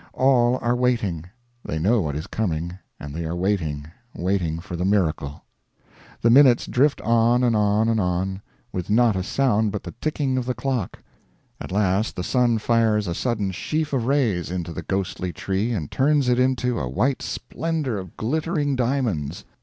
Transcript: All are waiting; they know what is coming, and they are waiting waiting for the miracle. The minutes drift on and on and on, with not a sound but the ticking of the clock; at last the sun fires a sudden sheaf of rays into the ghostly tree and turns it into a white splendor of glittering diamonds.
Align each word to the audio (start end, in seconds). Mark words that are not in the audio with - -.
All 0.13 0.57
are 0.63 0.75
waiting; 0.75 1.25
they 1.63 1.77
know 1.77 2.01
what 2.01 2.15
is 2.15 2.25
coming, 2.25 2.75
and 2.99 3.13
they 3.13 3.23
are 3.23 3.35
waiting 3.35 3.85
waiting 4.15 4.57
for 4.59 4.75
the 4.75 4.83
miracle. 4.83 5.45
The 6.21 6.31
minutes 6.31 6.65
drift 6.65 6.99
on 7.01 7.43
and 7.43 7.55
on 7.55 7.87
and 7.87 7.99
on, 7.99 8.41
with 8.73 8.89
not 8.89 9.15
a 9.15 9.21
sound 9.21 9.71
but 9.71 9.83
the 9.83 9.93
ticking 10.01 10.39
of 10.39 10.45
the 10.47 10.55
clock; 10.55 11.03
at 11.59 11.71
last 11.71 12.15
the 12.15 12.23
sun 12.23 12.57
fires 12.57 13.05
a 13.05 13.13
sudden 13.13 13.51
sheaf 13.51 13.93
of 13.93 14.07
rays 14.07 14.49
into 14.49 14.73
the 14.73 14.81
ghostly 14.81 15.31
tree 15.31 15.71
and 15.71 15.91
turns 15.91 16.29
it 16.29 16.39
into 16.39 16.79
a 16.79 16.89
white 16.89 17.21
splendor 17.21 17.99
of 17.99 18.17
glittering 18.17 18.75
diamonds. 18.75 19.45